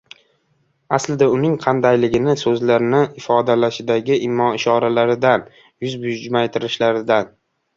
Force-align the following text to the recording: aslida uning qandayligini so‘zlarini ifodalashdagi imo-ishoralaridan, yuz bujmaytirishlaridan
aslida 0.97 1.25
uning 1.33 1.51
qandayligini 1.65 2.33
so‘zlarini 2.43 3.03
ifodalashdagi 3.21 4.19
imo-ishoralaridan, 4.31 5.47
yuz 5.87 6.01
bujmaytirishlaridan 6.07 7.31